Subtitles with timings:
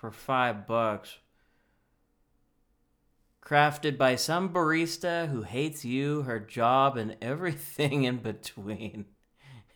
[0.00, 1.18] for five bucks.
[3.44, 9.06] Crafted by some barista who hates you, her job, and everything in between.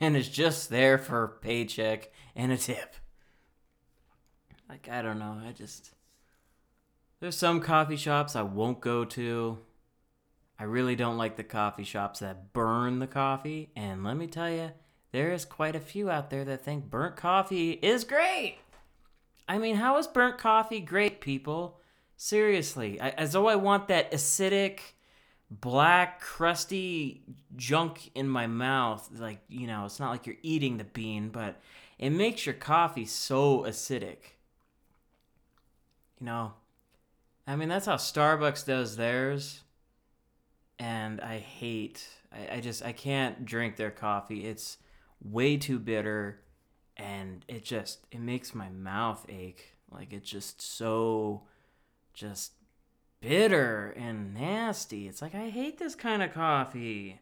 [0.00, 2.96] And is just there for a paycheck and a tip.
[4.68, 5.40] Like, I don't know.
[5.46, 5.92] I just.
[7.20, 9.58] There's some coffee shops I won't go to.
[10.58, 13.70] I really don't like the coffee shops that burn the coffee.
[13.76, 14.72] And let me tell you,
[15.12, 18.58] there is quite a few out there that think burnt coffee is great.
[19.48, 21.80] I mean, how is burnt coffee great, people?
[22.16, 24.80] Seriously, I, as though I want that acidic,
[25.50, 27.22] black, crusty
[27.56, 29.08] junk in my mouth.
[29.16, 31.60] Like, you know, it's not like you're eating the bean, but
[31.98, 34.38] it makes your coffee so acidic.
[36.20, 36.52] You know,
[37.46, 39.60] I mean, that's how Starbucks does theirs.
[40.78, 44.46] And I hate, I, I just, I can't drink their coffee.
[44.46, 44.78] It's
[45.22, 46.40] way too bitter
[46.96, 49.74] and it just, it makes my mouth ache.
[49.90, 51.42] Like, it's just so,
[52.12, 52.52] just
[53.20, 55.08] bitter and nasty.
[55.08, 57.20] It's like, I hate this kind of coffee.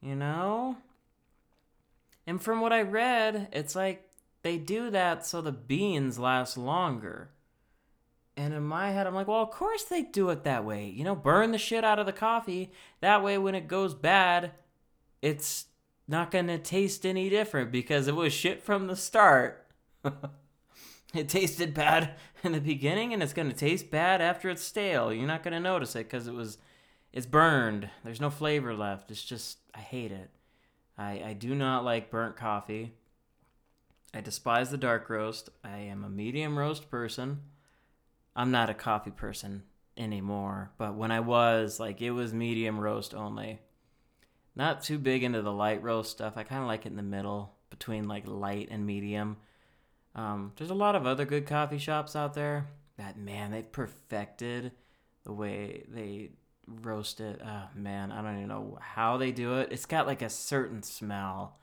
[0.00, 0.76] You know?
[2.26, 4.08] And from what I read, it's like
[4.42, 7.30] they do that so the beans last longer.
[8.36, 10.86] And in my head, I'm like, well, of course they do it that way.
[10.88, 12.70] You know, burn the shit out of the coffee.
[13.00, 14.52] That way, when it goes bad,
[15.22, 15.66] it's
[16.08, 19.66] not going to taste any different because it was shit from the start.
[21.14, 25.12] it tasted bad in the beginning and it's going to taste bad after it's stale.
[25.12, 26.58] You're not going to notice it because it was,
[27.12, 27.90] it's burned.
[28.04, 29.10] There's no flavor left.
[29.10, 30.30] It's just, I hate it.
[30.96, 32.94] I, I do not like burnt coffee.
[34.14, 35.50] I despise the dark roast.
[35.62, 37.42] I am a medium roast person.
[38.34, 39.64] I'm not a coffee person
[39.96, 43.60] anymore, but when I was, like, it was medium roast only.
[44.56, 46.34] Not too big into the light roast stuff.
[46.36, 49.36] I kind of like it in the middle between like light and medium.
[50.14, 54.72] Um, there's a lot of other good coffee shops out there that man they've perfected
[55.24, 56.30] the way they
[56.66, 57.42] roast it.
[57.44, 59.68] Oh man, I don't even know how they do it.
[59.70, 61.58] It's got like a certain smell.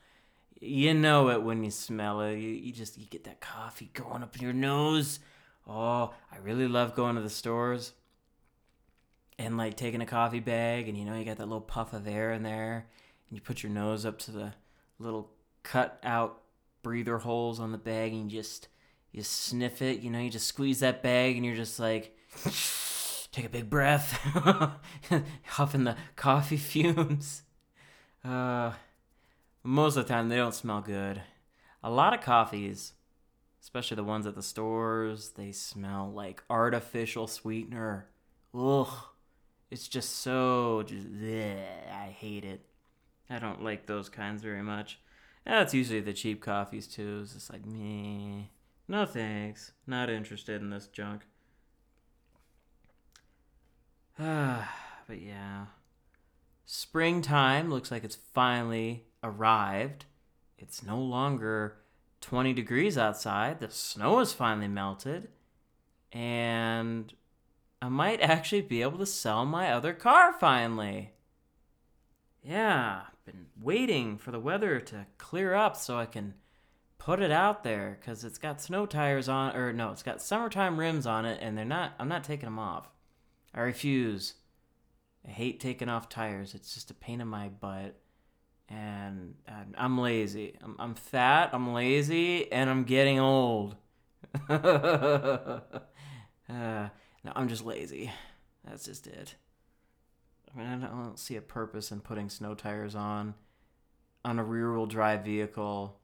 [0.61, 2.37] You know it when you smell it.
[2.37, 5.19] You, you just you get that coffee going up in your nose.
[5.67, 7.93] Oh, I really love going to the stores
[9.39, 12.07] and like taking a coffee bag and you know you got that little puff of
[12.07, 12.85] air in there
[13.29, 14.53] and you put your nose up to the
[14.99, 15.31] little
[15.63, 16.41] cut out
[16.81, 18.67] breather holes on the bag and you just
[19.11, 22.15] you sniff it you know you just squeeze that bag and you're just like
[23.31, 24.11] take a big breath
[25.45, 27.43] huffing the coffee fumes.
[28.23, 28.73] Uh
[29.63, 31.21] most of the time they don't smell good.
[31.83, 32.93] A lot of coffees
[33.61, 38.09] especially the ones at the stores they smell like artificial sweetener.
[38.53, 38.89] Ugh
[39.73, 41.57] it's just so just bleh,
[41.91, 42.61] I hate it.
[43.27, 44.99] I don't like those kinds very much.
[45.47, 47.21] That's usually the cheap coffees too.
[47.23, 48.51] It's just like me.
[48.87, 49.71] No thanks.
[49.87, 51.23] Not interested in this junk.
[54.19, 54.71] Ah,
[55.07, 55.65] but yeah.
[56.67, 60.05] Springtime looks like it's finally arrived.
[60.59, 61.77] It's no longer
[62.21, 63.59] 20 degrees outside.
[63.59, 65.29] The snow has finally melted.
[66.11, 67.11] And
[67.83, 71.11] I might actually be able to sell my other car finally.
[72.41, 76.35] Yeah, been waiting for the weather to clear up so I can
[76.97, 80.79] put it out there cuz it's got snow tires on or no, it's got summertime
[80.79, 82.89] rims on it and they're not I'm not taking them off.
[83.53, 84.35] I refuse.
[85.27, 86.55] I hate taking off tires.
[86.55, 87.99] It's just a pain in my butt.
[88.69, 89.35] And
[89.77, 90.55] I'm lazy.
[90.63, 93.75] I'm, I'm fat, I'm lazy, and I'm getting old.
[94.49, 95.59] uh,
[97.23, 98.11] no, I'm just lazy.
[98.65, 99.35] That's just it.
[100.53, 103.33] I mean, I don't see a purpose in putting snow tires on
[104.25, 105.99] on a rear-wheel drive vehicle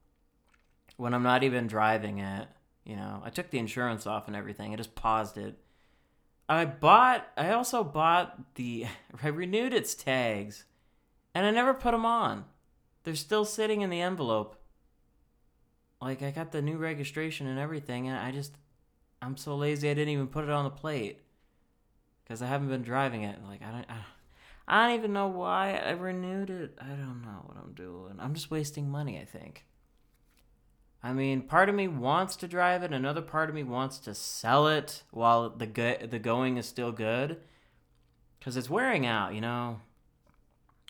[0.97, 2.47] when I'm not even driving it.
[2.83, 4.73] You know, I took the insurance off and everything.
[4.73, 5.55] I just paused it.
[6.47, 7.27] I bought.
[7.37, 8.87] I also bought the.
[9.23, 10.65] I renewed its tags,
[11.35, 12.45] and I never put them on.
[13.03, 14.55] They're still sitting in the envelope.
[16.01, 18.55] Like I got the new registration and everything, and I just
[19.21, 21.19] I'm so lazy I didn't even put it on the plate
[22.23, 23.37] because I haven't been driving it.
[23.47, 24.03] Like I don't, I don't,
[24.67, 26.77] I don't even know why I renewed it.
[26.79, 28.15] I don't know what I'm doing.
[28.19, 29.19] I'm just wasting money.
[29.19, 29.65] I think.
[31.01, 32.91] I mean, part of me wants to drive it.
[32.91, 36.91] Another part of me wants to sell it while the go- the going is still
[36.91, 37.37] good,
[38.37, 39.33] because it's wearing out.
[39.33, 39.81] You know.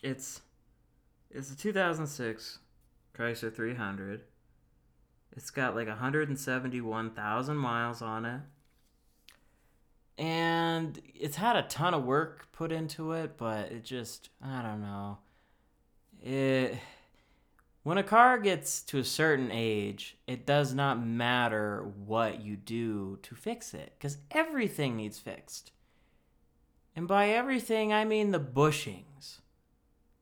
[0.02, 0.40] It's
[1.30, 2.58] it's a 2006
[3.16, 4.22] Chrysler 300.
[5.36, 8.40] It's got like 171,000 miles on it.
[10.18, 14.82] And it's had a ton of work put into it, but it just, I don't
[14.82, 15.18] know.
[16.22, 16.78] It
[17.82, 23.18] when a car gets to a certain age, it does not matter what you do
[23.22, 25.72] to fix it because everything needs fixed.
[26.94, 29.38] And by everything, I mean the bushings,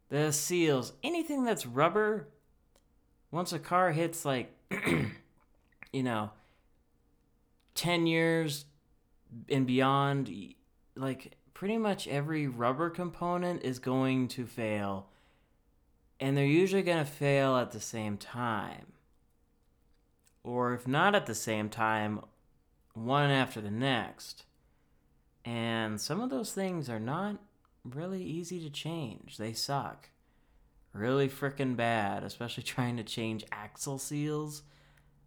[0.08, 2.28] the seals, anything that's rubber.
[3.32, 4.54] Once a car hits like,
[5.92, 6.30] you know,
[7.74, 8.64] 10 years
[9.48, 10.54] and beyond,
[10.96, 15.08] like pretty much every rubber component is going to fail
[16.20, 18.92] and they're usually going to fail at the same time.
[20.42, 22.20] Or if not at the same time,
[22.94, 24.44] one after the next.
[25.44, 27.36] And some of those things are not
[27.84, 29.36] really easy to change.
[29.36, 30.08] They suck.
[30.98, 34.62] Really freaking bad, especially trying to change axle seals.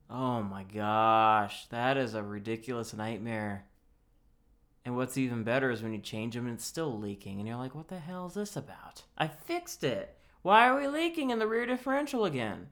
[0.09, 3.65] Oh my gosh, that is a ridiculous nightmare.
[4.83, 7.57] And what's even better is when you change them and it's still leaking, and you're
[7.57, 9.03] like, what the hell is this about?
[9.17, 10.17] I fixed it.
[10.41, 12.67] Why are we leaking in the rear differential again?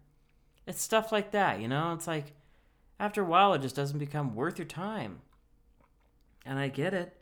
[0.67, 1.93] It's stuff like that, you know?
[1.93, 2.33] It's like,
[2.99, 5.21] after a while, it just doesn't become worth your time.
[6.45, 7.15] And I get it.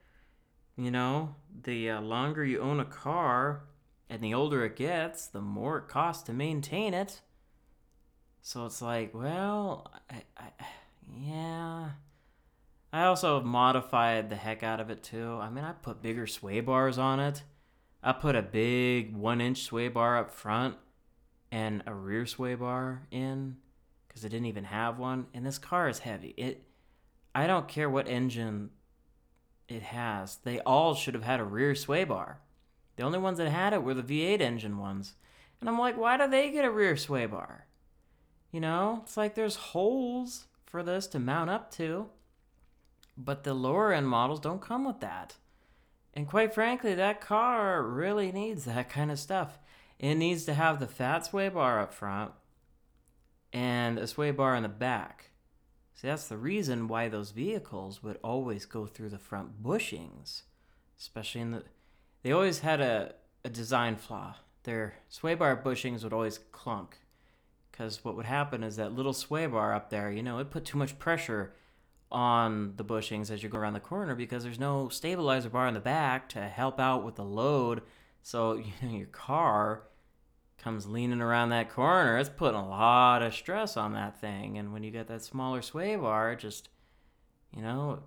[0.76, 3.67] You know, the uh, longer you own a car
[4.10, 7.22] and the older it gets, the more it costs to maintain it.
[8.42, 10.52] So it's like, well, I, I,
[11.20, 11.90] yeah.
[12.94, 15.38] I also modified the heck out of it too.
[15.42, 17.44] I mean, I put bigger sway bars on it.
[18.02, 20.76] I put a big one inch sway bar up front
[21.52, 23.58] and a rear sway bar in
[24.08, 25.28] because it didn't even have one.
[25.34, 26.34] And this car is heavy.
[26.38, 26.64] It,
[27.36, 28.70] I don't care what engine
[29.68, 30.38] it has.
[30.38, 32.40] They all should have had a rear sway bar.
[32.98, 35.14] The only ones that had it were the V8 engine ones.
[35.60, 37.66] And I'm like, why do they get a rear sway bar?
[38.52, 42.08] You know, it's like there's holes for this to mount up to.
[43.18, 45.36] But the lower end models don't come with that.
[46.14, 49.60] And quite frankly, that car really needs that kind of stuff.
[50.00, 52.32] It needs to have the fat sway bar up front
[53.54, 55.32] and a sway bar in the back.
[55.96, 60.44] See, that's the reason why those vehicles would always go through the front bushings,
[61.00, 61.64] especially in the.
[62.24, 64.36] They always had a, a design flaw.
[64.64, 66.98] Their sway bar bushings would always clunk.
[67.72, 70.66] Because what would happen is that little sway bar up there, you know, it put
[70.66, 71.54] too much pressure
[72.12, 75.74] on the bushings as you go around the corner because there's no stabilizer bar in
[75.74, 77.82] the back to help out with the load.
[78.22, 79.84] So you know, your car
[80.58, 82.18] comes leaning around that corner.
[82.18, 84.58] It's putting a lot of stress on that thing.
[84.58, 86.70] And when you get that smaller sway bar, just,
[87.56, 88.00] you know,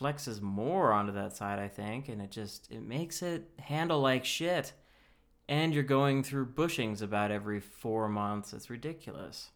[0.00, 2.08] flexes more onto that side, I think.
[2.08, 4.72] And it just, it makes it handle like shit.
[5.48, 8.52] And you're going through bushings about every four months.
[8.52, 9.50] It's ridiculous.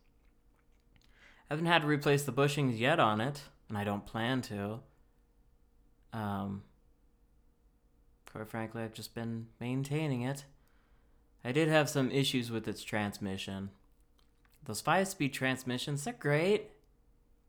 [1.50, 3.42] I haven't had to replace the bushings yet on it
[3.72, 4.80] and I don't plan to.
[6.12, 6.62] Um,
[8.30, 10.44] quite frankly, I've just been maintaining it.
[11.42, 13.70] I did have some issues with its transmission.
[14.64, 16.70] Those five speed transmissions, they're great,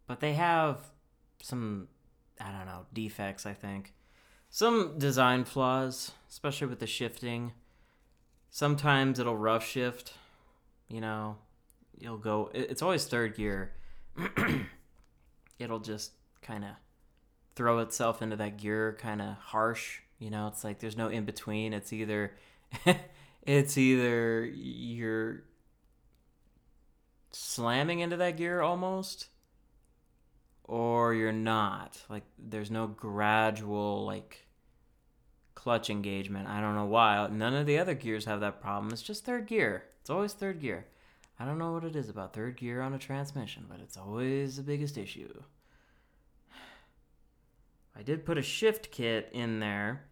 [0.07, 0.78] but they have
[1.42, 1.89] some,
[2.40, 3.94] I don't know, defects, I think.
[4.50, 7.54] Some design flaws, especially with the shifting.
[8.50, 10.14] Sometimes it'll rough shift,
[10.88, 11.38] you know,
[11.98, 13.74] you'll go, it's always third gear.
[15.60, 16.72] it'll just kind of
[17.56, 21.26] throw itself into that gear kind of harsh you know it's like there's no in
[21.26, 22.34] between it's either
[23.44, 25.44] it's either you're
[27.32, 29.28] slamming into that gear almost
[30.63, 32.01] or you're not.
[32.10, 34.48] Like there's no gradual like
[35.55, 36.48] clutch engagement.
[36.48, 37.27] I don't know why.
[37.32, 38.91] None of the other gears have that problem.
[38.91, 39.86] It's just third gear.
[40.01, 40.88] It's always third gear.
[41.39, 44.58] I don't know what it is about third gear on a transmission but it's always
[44.58, 45.41] the biggest issue.
[47.98, 50.05] I did put a shift kit in there,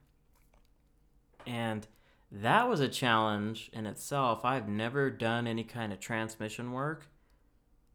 [1.45, 1.87] and
[2.31, 4.45] that was a challenge in itself.
[4.45, 7.07] I've never done any kind of transmission work,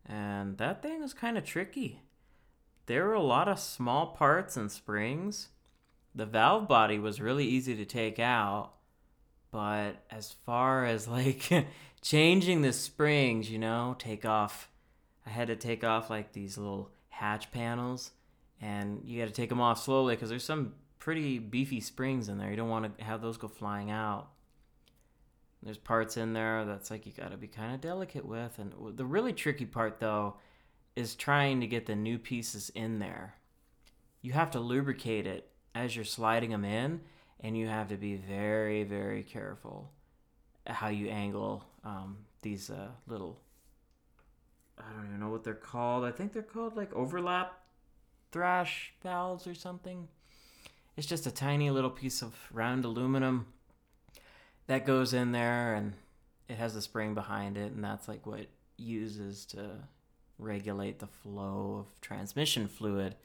[0.05, 2.03] and that thing was kind of tricky.
[2.87, 5.49] There were a lot of small parts and springs.
[6.15, 8.73] The valve body was really easy to take out,
[9.51, 11.51] but as far as like
[12.01, 14.69] changing the springs, you know, take off,
[15.27, 18.13] I had to take off like these little hatch panels
[18.61, 22.39] and you got to take them off slowly because there's some pretty beefy springs in
[22.39, 22.51] there.
[22.51, 24.29] You don't want to have those go flying out.
[25.63, 28.59] There's parts in there that's like you got to be kind of delicate with.
[28.59, 30.37] And the really tricky part, though,
[30.97, 33.35] is trying to get the new pieces in there.
[34.23, 37.03] You have to lubricate it as you're sliding them in,
[37.41, 39.93] and you have to be very, very careful
[40.67, 43.39] how you angle um, these uh, little.
[44.79, 46.05] I don't even know what they're called.
[46.05, 47.61] I think they're called like overlap
[48.33, 50.09] thrash valves or something.
[50.97, 53.47] It's just a tiny little piece of round aluminum
[54.67, 55.93] that goes in there and
[56.49, 59.71] it has a spring behind it and that's like what uses to
[60.39, 63.17] regulate the flow of transmission fluid.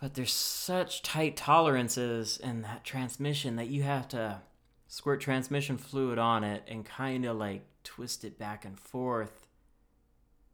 [0.00, 4.40] But there's such tight tolerances in that transmission that you have to
[4.88, 9.46] squirt transmission fluid on it and kind of like twist it back and forth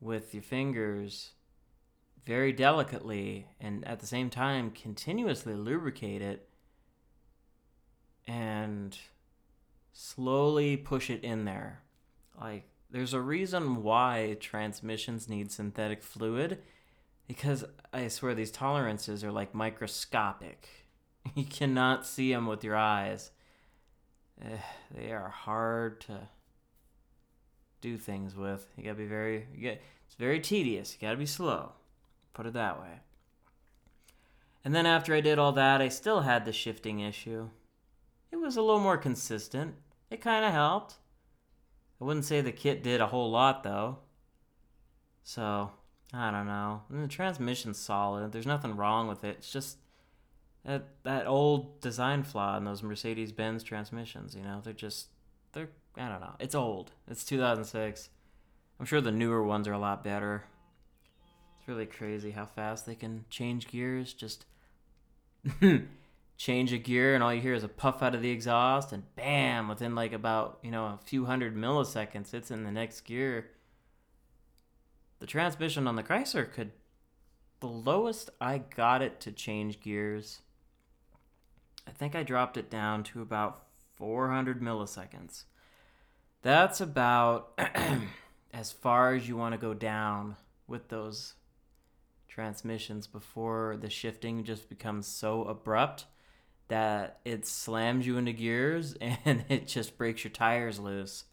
[0.01, 1.31] with your fingers
[2.25, 6.49] very delicately and at the same time continuously lubricate it
[8.27, 8.99] and
[9.93, 11.81] slowly push it in there.
[12.39, 16.59] Like, there's a reason why transmissions need synthetic fluid
[17.27, 20.69] because I swear these tolerances are like microscopic.
[21.35, 23.33] You cannot see them with your eyes.
[24.41, 24.57] Eh,
[24.97, 26.29] they are hard to
[27.83, 28.67] do things with.
[28.79, 30.95] You gotta be very, get, it's very tedious.
[30.95, 31.73] You gotta be slow.
[32.33, 33.01] Put it that way.
[34.65, 37.51] And then after I did all that, I still had the shifting issue.
[38.33, 39.75] It was a little more consistent.
[40.11, 40.95] It kind of helped.
[42.01, 43.99] I wouldn't say the kit did a whole lot though.
[45.23, 45.73] So,
[46.13, 46.83] I don't know.
[46.91, 48.33] And the transmission's solid.
[48.33, 49.37] There's nothing wrong with it.
[49.39, 49.79] It's just
[50.65, 55.09] that that old design flaw in those Mercedes Benz transmissions, you know, they're just
[55.53, 56.35] they're I don't know.
[56.39, 56.93] It's old.
[57.09, 58.11] It's 2006.
[58.79, 60.45] I'm sure the newer ones are a lot better.
[61.59, 64.47] It's really crazy how fast they can change gears just
[66.37, 69.03] change a gear and all you hear is a puff out of the exhaust and
[69.29, 73.51] bam within like about you know a few hundred milliseconds it's in the next gear
[75.19, 76.73] the transmission on the chrysler could
[77.61, 80.41] the lowest i got it to change gears
[81.87, 83.69] i think i dropped it down to about
[83.99, 85.45] 400 milliseconds.
[86.43, 87.61] That's about
[88.55, 90.37] as far as you want to go down
[90.69, 91.35] with those
[92.29, 96.05] transmissions before the shifting just becomes so abrupt
[96.69, 98.95] that it slams you into gears
[99.25, 101.25] and it just breaks your tires loose.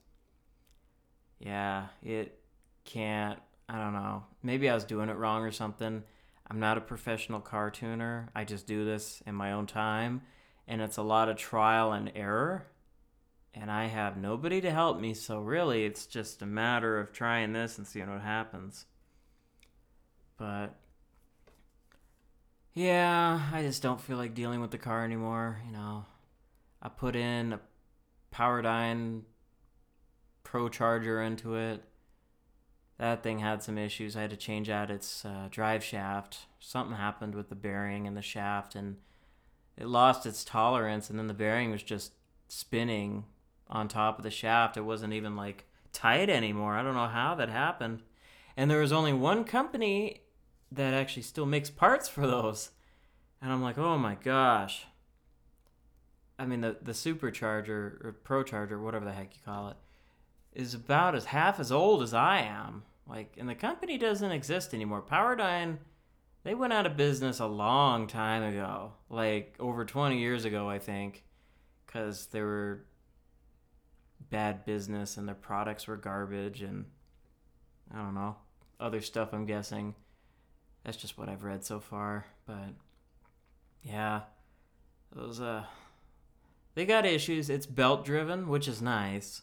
[1.39, 2.39] Yeah, it
[2.85, 3.39] can't.
[3.67, 4.23] I don't know.
[4.41, 6.03] Maybe I was doing it wrong or something.
[6.49, 8.29] I'm not a professional car tuner.
[8.35, 10.21] I just do this in my own time,
[10.67, 12.67] and it's a lot of trial and error.
[13.53, 17.53] And I have nobody to help me, so really it's just a matter of trying
[17.53, 18.85] this and seeing what happens.
[20.37, 20.75] But
[22.75, 25.61] yeah, I just don't feel like dealing with the car anymore.
[25.65, 26.05] You know,
[26.81, 27.59] I put in a
[28.33, 29.21] Powerdyne
[30.43, 31.81] Pro Charger into it.
[32.97, 34.17] That thing had some issues.
[34.17, 36.39] I had to change out its uh, drive shaft.
[36.59, 38.97] Something happened with the bearing and the shaft, and
[39.77, 41.09] it lost its tolerance.
[41.09, 42.11] And then the bearing was just
[42.49, 43.23] spinning
[43.69, 44.75] on top of the shaft.
[44.75, 46.73] It wasn't even like tight anymore.
[46.75, 48.01] I don't know how that happened.
[48.57, 50.24] And there was only one company
[50.71, 52.71] that actually still makes parts for those.
[53.41, 54.85] And I'm like, oh my gosh.
[56.37, 59.77] I mean, the, the supercharger or pro charger, whatever the heck you call it,
[60.53, 62.83] is about as half as old as I am.
[63.07, 65.01] Like, and the company doesn't exist anymore.
[65.01, 65.77] Powerdyne,
[66.43, 70.79] they went out of business a long time ago, like over 20 years ago, I
[70.79, 71.23] think,
[71.85, 72.85] because they were
[74.29, 76.85] bad business and their products were garbage and
[77.93, 78.35] I don't know,
[78.79, 79.93] other stuff, I'm guessing.
[80.85, 82.69] That's just what I've read so far, but
[83.81, 84.21] yeah,
[85.11, 85.63] those uh,
[86.75, 87.49] they got issues.
[87.49, 89.41] It's belt driven, which is nice.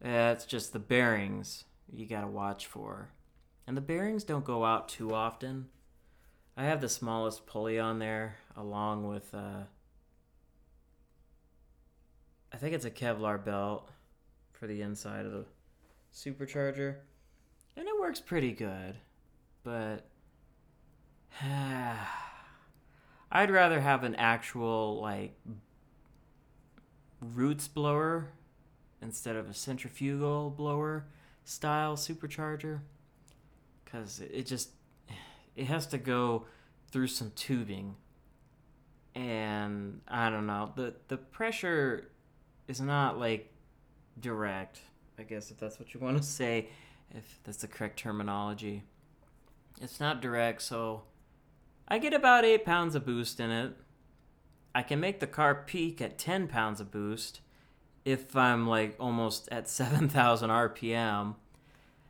[0.00, 3.10] It's just the bearings you gotta watch for,
[3.68, 5.68] and the bearings don't go out too often.
[6.56, 9.62] I have the smallest pulley on there, along with uh,
[12.52, 13.88] I think it's a Kevlar belt
[14.50, 15.44] for the inside of the
[16.12, 16.96] supercharger,
[17.76, 18.96] and it works pretty good,
[19.62, 20.08] but.
[23.32, 25.34] I'd rather have an actual like
[27.20, 28.28] roots blower
[29.00, 31.06] instead of a centrifugal blower
[31.44, 32.80] style supercharger
[33.84, 34.70] because it just
[35.56, 36.46] it has to go
[36.90, 37.96] through some tubing.
[39.14, 42.08] And i don't know the the pressure
[42.66, 43.52] is not like
[44.18, 44.80] direct
[45.18, 46.68] i guess if that's what you want to say
[47.14, 48.82] if that's the correct terminology.
[49.80, 51.02] It's not direct so
[51.92, 53.74] I get about 8 pounds of boost in it.
[54.74, 57.42] I can make the car peak at 10 pounds of boost
[58.02, 61.34] if I'm like almost at 7,000 RPM.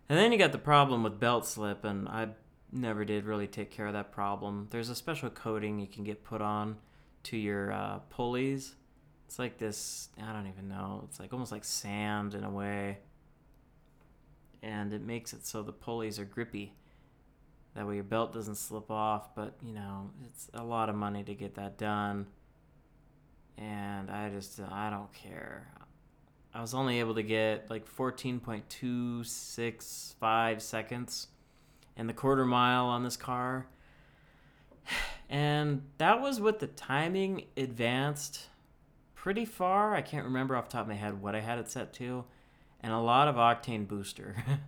[0.09, 2.29] And then you got the problem with belt slip, and I
[2.71, 4.69] never did really take care of that problem.
[4.71, 6.77] There's a special coating you can get put on
[7.25, 8.77] to your uh, pulleys.
[9.27, 12.99] It's like this, I don't even know, it's like almost like sand in a way.
[14.63, 16.77] And it makes it so the pulleys are grippy.
[17.75, 21.25] That way your belt doesn't slip off, but you know, it's a lot of money
[21.25, 22.27] to get that done.
[23.57, 25.69] And I just, uh, I don't care.
[26.55, 31.29] I was only able to get like 14.265 seconds
[31.97, 33.69] in the quarter mile on this car.
[35.31, 38.49] And that was with the timing advanced
[39.15, 39.95] pretty far.
[39.95, 42.27] I can't remember off the top of my head what I had it set to.
[42.81, 44.37] And a lot of octane booster.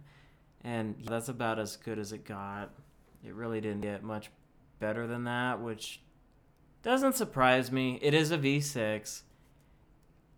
[0.65, 2.71] and that's about as good as it got.
[3.25, 4.31] It really didn't get much
[4.79, 6.03] better than that, which
[6.83, 7.99] doesn't surprise me.
[8.03, 9.23] It is a V6.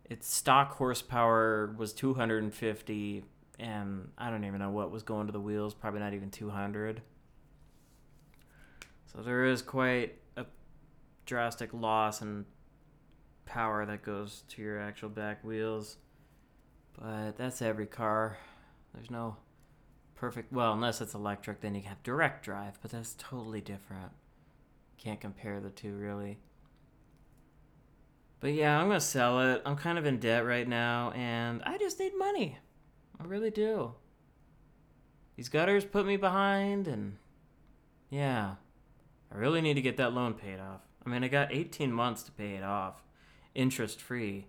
[0.05, 3.25] Its stock horsepower was 250,
[3.59, 7.03] and I don't even know what was going to the wheels, probably not even 200.
[9.13, 10.47] So there is quite a
[11.25, 12.45] drastic loss in
[13.47, 15.97] power that goes to your actual back wheels.
[17.01, 18.39] But that's every car.
[18.95, 19.37] There's no
[20.17, 24.13] perfect, well, unless it's electric, then you have direct drive, but that's totally different.
[24.99, 26.39] Can't compare the two really.
[28.41, 29.63] But yeah, I'm gonna sell it.
[29.65, 32.59] I'm kind of in debt right now, and I just need money.
[33.21, 33.95] I really do.
[35.37, 37.19] These gutters put me behind, and
[38.09, 38.55] yeah,
[39.33, 40.81] I really need to get that loan paid off.
[41.05, 43.05] I mean, I got 18 months to pay it off,
[43.55, 44.47] interest free,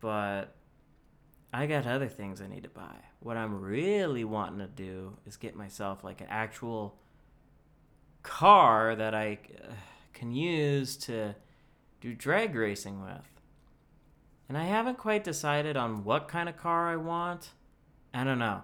[0.00, 0.55] but
[1.56, 2.96] I got other things I need to buy.
[3.20, 6.98] What I'm really wanting to do is get myself like an actual
[8.22, 9.72] car that I uh,
[10.12, 11.34] can use to
[12.02, 13.40] do drag racing with.
[14.50, 17.52] And I haven't quite decided on what kind of car I want.
[18.12, 18.60] I don't know.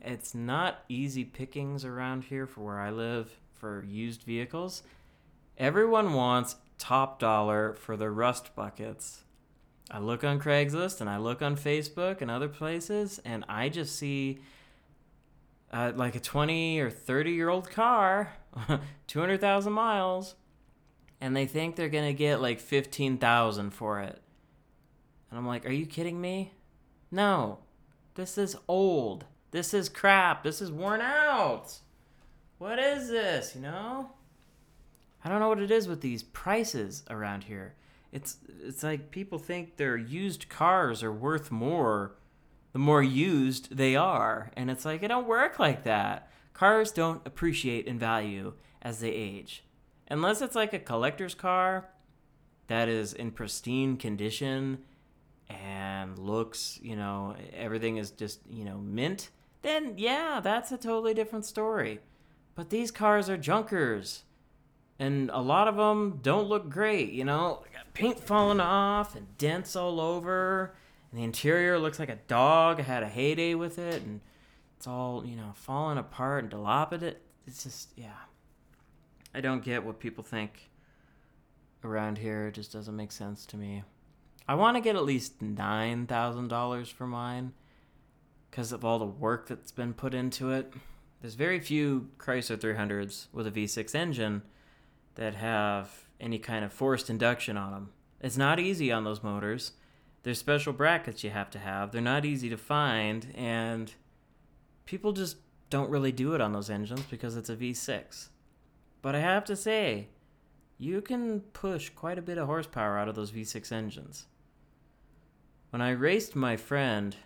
[0.00, 4.84] It's not easy pickings around here for where I live for used vehicles.
[5.58, 9.24] Everyone wants top dollar for the rust buckets.
[9.90, 13.96] I look on Craigslist and I look on Facebook and other places, and I just
[13.96, 14.40] see
[15.72, 18.32] uh, like a 20 or 30 year old car,
[19.06, 20.34] 200,000 miles,
[21.20, 24.20] and they think they're going to get like 15,000 for it.
[25.30, 26.52] And I'm like, are you kidding me?
[27.10, 27.58] No.
[28.14, 29.26] This is old.
[29.50, 30.42] This is crap.
[30.42, 31.78] This is worn out.
[32.58, 34.10] What is this, you know?
[35.24, 37.74] I don't know what it is with these prices around here.
[38.12, 42.16] It's it's like people think their used cars are worth more
[42.72, 46.30] the more used they are, and it's like it don't work like that.
[46.52, 49.64] Cars don't appreciate in value as they age.
[50.08, 51.88] Unless it's like a collector's car
[52.66, 54.78] that is in pristine condition
[55.48, 59.30] and looks, you know, everything is just, you know, mint,
[59.62, 62.00] then yeah, that's a totally different story.
[62.54, 64.24] But these cars are junkers.
[64.98, 67.64] And a lot of them don't look great, you know?
[67.96, 70.74] Paint falling off and dents all over.
[71.10, 74.02] And the interior looks like a dog had a heyday with it.
[74.02, 74.20] And
[74.76, 77.16] it's all, you know, falling apart and dilapidated.
[77.46, 78.12] It's just, yeah.
[79.34, 80.70] I don't get what people think
[81.82, 82.48] around here.
[82.48, 83.82] It just doesn't make sense to me.
[84.46, 87.52] I want to get at least $9,000 for mine
[88.50, 90.72] because of all the work that's been put into it.
[91.22, 94.42] There's very few Chrysler 300s with a V6 engine
[95.14, 97.90] that have any kind of forced induction on them.
[98.20, 99.72] It's not easy on those motors.
[100.22, 101.92] There's special brackets you have to have.
[101.92, 103.92] They're not easy to find, and
[104.84, 105.36] people just
[105.70, 108.28] don't really do it on those engines because it's a V6.
[109.02, 110.08] But I have to say,
[110.78, 114.26] you can push quite a bit of horsepower out of those V6 engines.
[115.70, 117.16] When I raced my friend,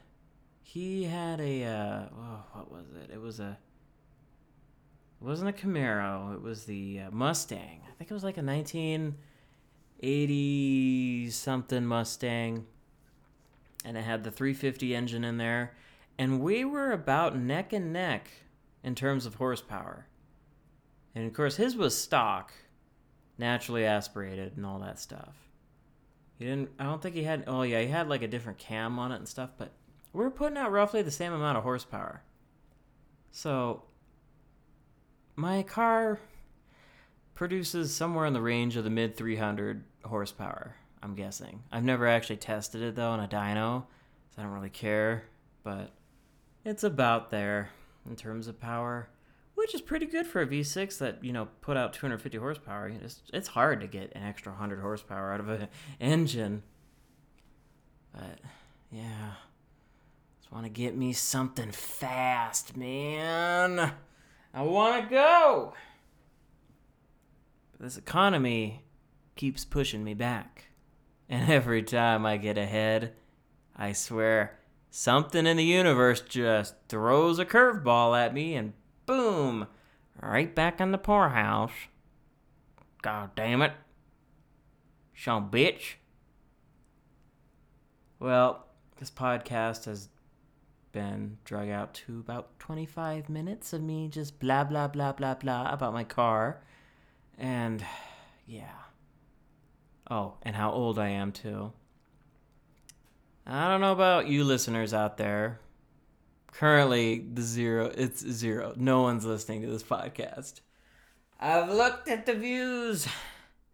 [0.62, 3.10] he had a uh, oh, what was it?
[3.12, 3.58] It was a
[5.20, 6.34] it wasn't a Camaro.
[6.34, 7.82] It was the uh, Mustang.
[7.84, 12.66] I think it was like a 1980 something Mustang,
[13.84, 15.74] and it had the 350 engine in there,
[16.18, 18.30] and we were about neck and neck
[18.82, 20.06] in terms of horsepower.
[21.14, 22.52] And of course, his was stock,
[23.36, 25.34] naturally aspirated, and all that stuff.
[26.38, 26.70] He didn't.
[26.78, 27.44] I don't think he had.
[27.46, 29.50] Oh yeah, he had like a different cam on it and stuff.
[29.58, 29.72] But
[30.14, 32.22] we are putting out roughly the same amount of horsepower.
[33.30, 33.82] So
[35.40, 36.18] my car
[37.34, 40.76] produces somewhere in the range of the mid 300 horsepower.
[41.02, 41.62] I'm guessing.
[41.72, 43.84] I've never actually tested it though on a dyno,
[44.34, 45.24] so I don't really care.
[45.62, 45.90] But
[46.64, 47.70] it's about there
[48.06, 49.08] in terms of power
[49.60, 52.88] which is pretty good for a V6 that you know put out 250 horsepower.
[52.88, 55.68] It's it's hard to get an extra 100 horsepower out of an
[56.00, 56.62] engine,
[58.12, 58.38] but
[58.90, 59.34] yeah,
[60.40, 63.92] just want to get me something fast, man.
[64.52, 65.74] I want to go.
[67.72, 68.84] But this economy
[69.36, 70.66] keeps pushing me back,
[71.28, 73.12] and every time I get ahead,
[73.76, 74.58] I swear
[74.90, 78.72] something in the universe just throws a curveball at me and
[79.10, 79.66] Boom!
[80.22, 81.72] Right back in the poorhouse.
[83.02, 83.72] God damn it.
[85.16, 85.94] Some bitch.
[88.20, 88.66] Well,
[89.00, 90.10] this podcast has
[90.92, 95.72] been drug out to about 25 minutes of me just blah, blah, blah, blah, blah
[95.72, 96.62] about my car.
[97.38, 97.84] And
[98.46, 98.78] yeah.
[100.10, 101.72] Oh, and how old I am, too.
[103.46, 105.60] I don't know about you listeners out there.
[106.52, 108.74] Currently, the zero, it's zero.
[108.76, 110.60] No one's listening to this podcast.
[111.38, 113.06] I've looked at the views.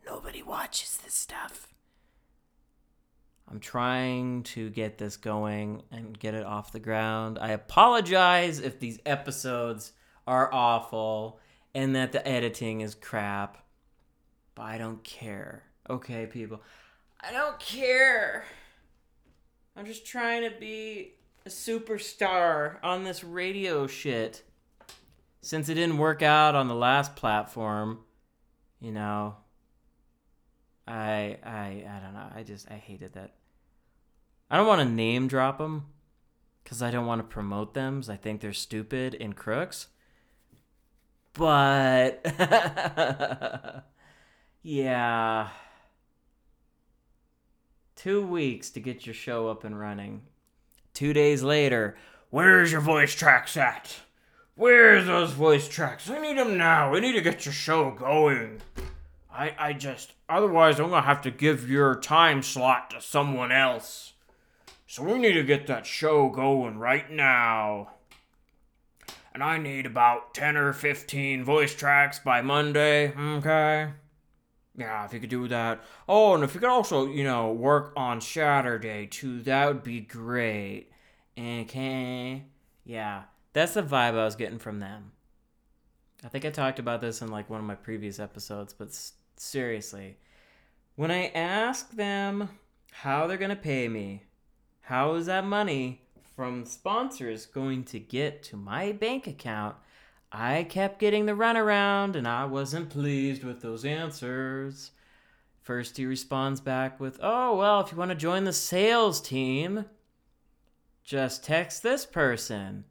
[0.06, 1.68] Nobody watches this stuff.
[3.48, 7.38] I'm trying to get this going and get it off the ground.
[7.40, 9.92] I apologize if these episodes
[10.26, 11.38] are awful
[11.74, 13.58] and that the editing is crap,
[14.54, 15.62] but I don't care.
[15.88, 16.60] Okay, people.
[17.20, 18.44] I don't care.
[19.76, 21.12] I'm just trying to be
[21.44, 24.42] a superstar on this radio shit.
[25.42, 28.00] Since it didn't work out on the last platform,
[28.80, 29.36] you know,
[30.86, 32.28] I I I don't know.
[32.34, 33.34] I just I hated that.
[34.50, 35.86] I don't want to name drop them
[36.62, 38.02] because I don't want to promote them.
[38.08, 39.88] I think they're stupid and crooks.
[41.32, 42.24] But
[44.62, 45.48] yeah,
[47.94, 50.22] two weeks to get your show up and running.
[50.94, 51.96] Two days later,
[52.30, 53.96] where's your voice tracks at?
[54.54, 56.08] Where's those voice tracks?
[56.08, 56.90] I need them now.
[56.90, 58.62] We need to get your show going.
[59.36, 64.14] I, I just, otherwise, I'm gonna have to give your time slot to someone else.
[64.86, 67.90] So we need to get that show going right now.
[69.34, 73.90] And I need about 10 or 15 voice tracks by Monday, okay?
[74.78, 75.82] Yeah, if you could do that.
[76.08, 80.00] Oh, and if you could also, you know, work on Saturday too, that would be
[80.00, 80.90] great.
[81.38, 82.44] Okay?
[82.84, 85.12] Yeah, that's the vibe I was getting from them.
[86.24, 88.88] I think I talked about this in like one of my previous episodes, but
[89.40, 90.16] seriously,
[90.94, 92.48] when I ask them
[92.92, 94.24] how they're going to pay me,
[94.82, 96.02] how is that money
[96.34, 99.76] from sponsors going to get to my bank account?
[100.32, 104.90] I kept getting the runaround and I wasn't pleased with those answers.
[105.62, 109.86] First, he responds back with, Oh, well, if you want to join the sales team,
[111.02, 112.84] just text this person.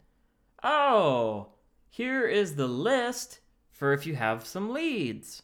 [0.63, 1.49] Oh,
[1.89, 3.39] here is the list
[3.71, 5.43] for if you have some leads.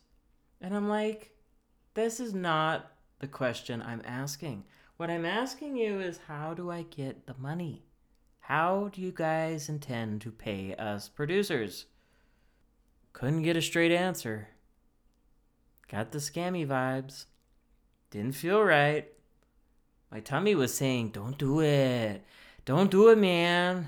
[0.62, 1.32] And I'm like,
[1.95, 4.63] This is not the question I'm asking.
[4.97, 7.84] What I'm asking you is how do I get the money?
[8.39, 11.88] How do you guys intend to pay us producers?
[13.13, 14.50] Couldn't get a straight answer.
[15.89, 17.26] Got the scammy vibes.
[18.12, 19.08] Didn't feel right.
[20.12, 22.24] My tummy was saying, Don't do it.
[22.65, 23.88] Don't do it, man.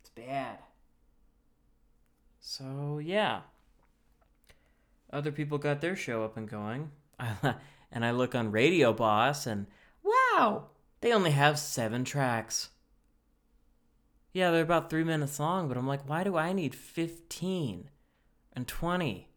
[0.00, 0.58] It's bad.
[2.40, 3.40] So, yeah.
[5.12, 6.90] Other people got their show up and going.
[7.18, 9.66] and I look on Radio Boss and
[10.02, 10.68] wow,
[11.00, 12.70] they only have seven tracks.
[14.32, 17.90] Yeah, they're about three minutes long, but I'm like, why do I need 15
[18.54, 19.28] and 20?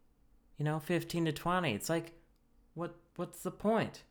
[0.56, 1.74] You know, 15 to 20.
[1.74, 2.12] It's like,
[2.72, 2.96] what?
[3.16, 4.04] what's the point?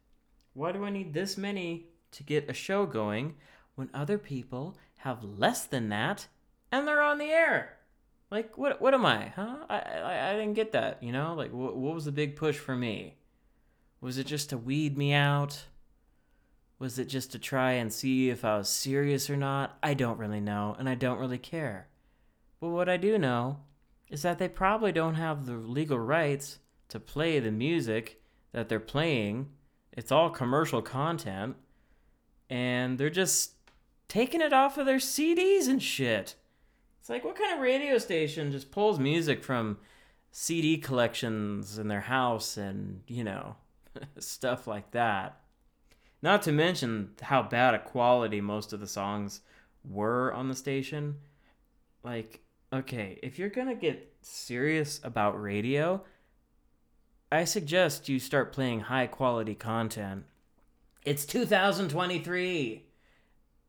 [0.54, 3.36] Why do I need this many to get a show going
[3.76, 6.28] when other people have less than that
[6.72, 7.75] and they're on the air?
[8.32, 9.58] Like, what, what am I, huh?
[9.70, 11.36] I, I, I didn't get that, you know?
[11.36, 13.16] Like, what, what was the big push for me?
[14.02, 15.66] Was it just to weed me out?
[16.80, 19.78] Was it just to try and see if I was serious or not?
[19.82, 21.88] I don't really know, and I don't really care.
[22.60, 23.60] But what I do know
[24.10, 26.60] is that they probably don't have the legal rights
[26.90, 29.50] to play the music that they're playing.
[29.92, 31.56] It's all commercial content,
[32.50, 33.54] and they're just
[34.08, 36.36] taking it off of their CDs and shit.
[37.06, 39.78] It's like, what kind of radio station just pulls music from
[40.32, 43.58] CD collections in their house and, you know,
[44.18, 45.40] stuff like that?
[46.24, 49.42] Not to mention how bad a quality most of the songs
[49.88, 51.18] were on the station.
[52.02, 52.40] Like,
[52.74, 56.02] okay, if you're gonna get serious about radio,
[57.32, 60.26] I suggest you start playing high quality content.
[61.04, 62.88] It's 2023.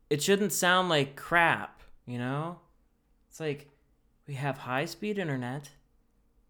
[0.09, 2.61] It shouldn't sound like crap, you know?
[3.37, 3.69] It's like
[4.27, 5.69] we have high speed internet,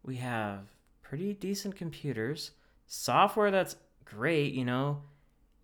[0.04, 0.70] we have
[1.02, 2.52] pretty decent computers,
[2.86, 5.02] software that's great, you know?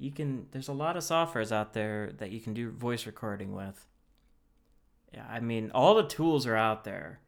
[0.04, 3.54] you can there's a lot of softwares out there that you can do voice recording
[3.54, 3.88] with
[5.14, 7.20] yeah i mean all the tools are out there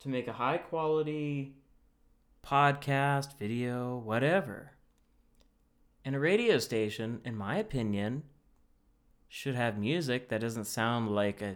[0.00, 1.54] to make a high quality
[2.44, 4.72] podcast video whatever
[6.04, 8.24] and a radio station in my opinion
[9.28, 11.54] should have music that doesn't sound like a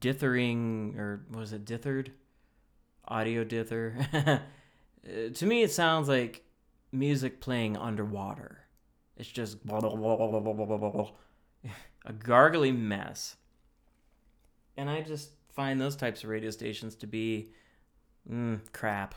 [0.00, 2.08] dithering or was it dithered
[3.06, 3.96] audio dither
[5.34, 6.44] to me it sounds like
[6.92, 8.66] music playing underwater
[9.16, 9.58] it's just.
[12.04, 13.36] a gargly mess.
[14.76, 17.50] And I just find those types of radio stations to be
[18.30, 19.14] mm, crap.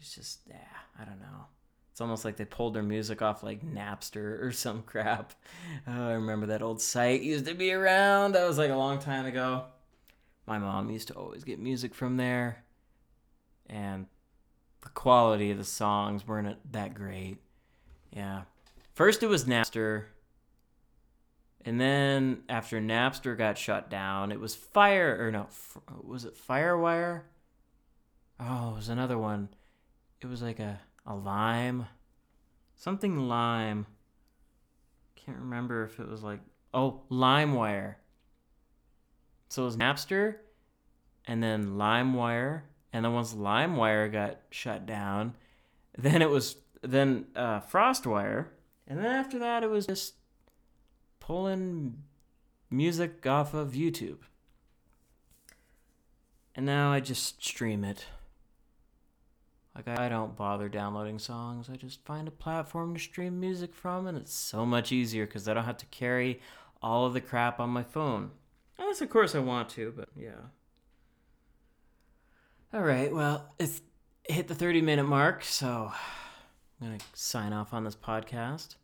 [0.00, 0.56] It's just, yeah,
[0.98, 1.46] I don't know.
[2.00, 5.34] It's almost like they pulled their music off like Napster or some crap.
[5.86, 8.32] Oh, I remember that old site used to be around.
[8.32, 9.64] That was like a long time ago.
[10.46, 12.64] My mom used to always get music from there.
[13.66, 14.06] And
[14.80, 17.36] the quality of the songs weren't that great.
[18.10, 18.44] Yeah.
[18.94, 20.04] First it was Napster.
[21.66, 25.48] And then after Napster got shut down, it was Fire or no,
[26.02, 27.24] was it Firewire?
[28.40, 29.50] Oh, it was another one.
[30.22, 30.80] It was like a
[31.10, 31.86] a lime,
[32.76, 33.86] something lime.
[35.16, 36.40] Can't remember if it was like
[36.72, 37.96] oh LimeWire.
[39.48, 40.36] So it was Napster,
[41.26, 45.34] and then LimeWire, and then once LimeWire got shut down,
[45.98, 48.46] then it was then uh, FrostWire,
[48.86, 50.14] and then after that it was just
[51.18, 52.04] pulling
[52.70, 54.18] music off of YouTube.
[56.54, 58.06] And now I just stream it.
[59.86, 61.70] Like I don't bother downloading songs.
[61.72, 65.48] I just find a platform to stream music from and it's so much easier cuz
[65.48, 66.40] I don't have to carry
[66.82, 68.32] all of the crap on my phone.
[68.78, 70.48] Unless of course I want to, but yeah.
[72.72, 73.82] All right, well, it's
[74.24, 75.92] hit the 30 minute mark, so
[76.80, 78.76] I'm going to sign off on this podcast.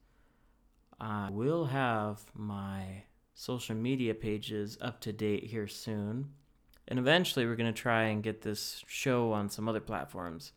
[0.99, 3.05] I will have my
[3.35, 6.31] social media pages up to date here soon.
[6.89, 10.53] And eventually, we're going to try and get this show on some other platforms.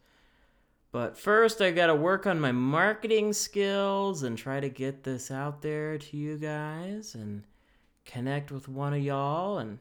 [0.91, 5.29] But first, I got to work on my marketing skills and try to get this
[5.29, 7.43] out there to you guys and
[8.05, 9.77] connect with one of y'all and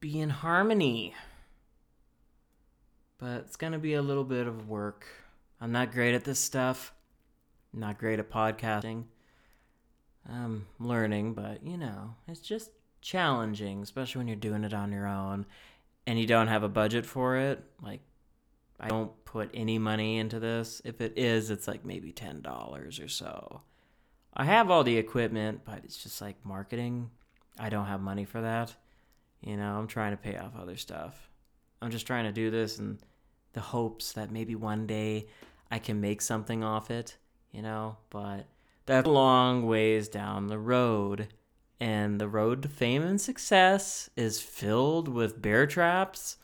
[0.00, 1.14] be in harmony.
[3.18, 5.06] But it's to be a little bit of work.
[5.60, 6.92] I'm not great at this stuff.
[7.72, 9.04] I'm not great at podcasting.
[10.28, 12.70] I'm learning, but you know, it's just
[13.02, 15.46] challenging, especially when you're doing it on your own
[16.06, 17.62] and you don't have a budget for it.
[17.82, 18.00] Like,
[18.80, 20.82] I don't put any money into this.
[20.84, 23.62] If it is, it's like maybe $10 or so.
[24.36, 27.10] I have all the equipment, but it's just like marketing.
[27.58, 28.74] I don't have money for that.
[29.40, 31.30] You know, I'm trying to pay off other stuff.
[31.80, 32.98] I'm just trying to do this in
[33.52, 35.28] the hopes that maybe one day
[35.70, 37.16] I can make something off it,
[37.52, 38.46] you know, but
[38.86, 41.28] that's a long ways down the road.
[41.80, 46.38] And the road to fame and success is filled with bear traps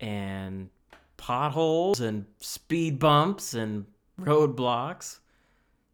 [0.00, 0.70] and
[1.24, 3.86] potholes and speed bumps and
[4.20, 5.20] roadblocks.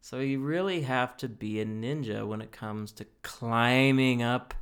[0.01, 4.53] So you really have to be a ninja when it comes to climbing up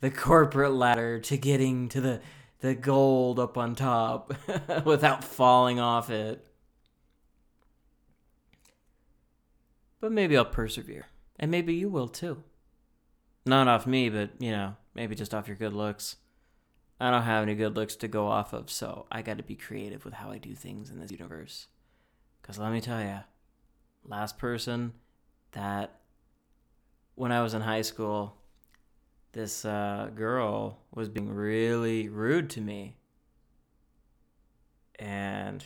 [0.00, 2.20] the corporate ladder to getting to the
[2.60, 4.32] the gold up on top
[4.86, 6.46] without falling off it.
[10.00, 11.08] But maybe I'll persevere.
[11.38, 12.42] And maybe you will too.
[13.44, 16.16] Not off me, but, you know, maybe just off your good looks.
[16.98, 19.54] I don't have any good looks to go off of, so I got to be
[19.54, 21.66] creative with how I do things in this universe.
[22.40, 23.18] Because let me tell you,
[24.04, 24.92] last person
[25.52, 26.00] that
[27.14, 28.36] when I was in high school,
[29.32, 32.96] this uh, girl was being really rude to me.
[34.98, 35.62] And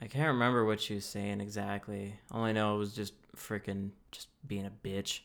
[0.00, 2.18] I can't remember what she was saying exactly.
[2.32, 5.20] All I know was just freaking just being a bitch.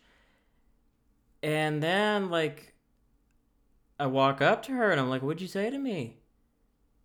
[1.42, 2.73] And then, like,
[4.04, 6.18] I walk up to her and I'm like, What'd you say to me?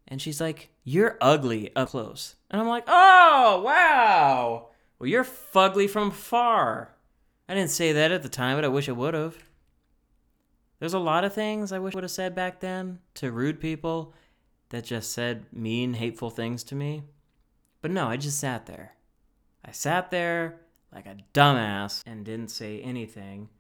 [0.09, 2.35] And she's like, You're ugly up close.
[2.51, 4.71] And I'm like, Oh, wow.
[4.99, 6.97] Well, you're fugly from far.
[7.49, 9.37] I didn't say that at the time, but I wish I would have.
[10.81, 13.61] There's a lot of things I wish I would have said back then to rude
[13.61, 14.13] people
[14.71, 17.05] that just said mean, hateful things to me.
[17.81, 18.97] But no, I just sat there.
[19.65, 23.51] I sat there like a dumbass and didn't say anything.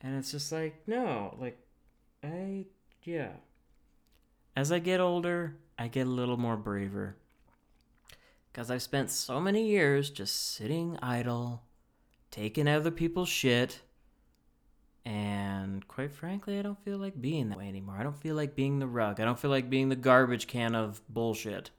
[0.00, 1.63] And it's just like, no, like,
[2.24, 2.64] I,
[3.02, 3.32] yeah.
[4.56, 7.16] As I get older, I get a little more braver.
[8.52, 11.62] Because I've spent so many years just sitting idle,
[12.30, 13.80] taking other people's shit,
[15.04, 17.96] and quite frankly, I don't feel like being that way anymore.
[17.98, 19.20] I don't feel like being the rug.
[19.20, 21.70] I don't feel like being the garbage can of bullshit.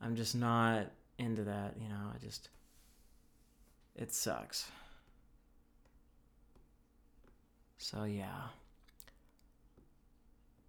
[0.00, 0.86] I'm just not
[1.18, 2.12] into that, you know.
[2.14, 2.48] I just.
[3.94, 4.70] It sucks.
[7.76, 8.48] So, yeah.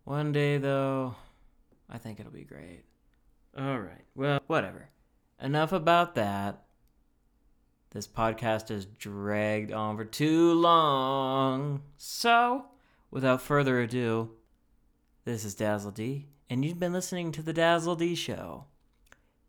[0.04, 1.16] One day, though,
[1.90, 2.84] I think it'll be great.
[3.58, 4.90] Alright, well, whatever.
[5.42, 6.64] Enough about that.
[7.92, 11.82] This podcast has dragged on for too long.
[11.98, 12.66] So,
[13.12, 14.32] without further ado,
[15.26, 18.66] this is Dazzle D, and you've been listening to The Dazzle D Show.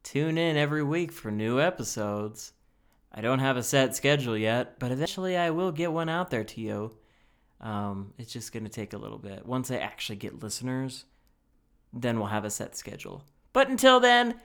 [0.03, 2.53] Tune in every week for new episodes.
[3.13, 6.45] I don't have a set schedule yet, but eventually I will get one out there
[6.45, 6.97] to you.
[7.63, 9.47] Um, it's just going to take a little bit.
[9.47, 11.05] Once I actually get listeners,
[11.93, 13.25] then we'll have a set schedule.
[13.53, 14.41] But until then,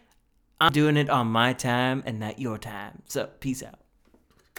[0.60, 3.02] I'm doing it on my time and not your time.
[3.08, 3.80] So, peace out.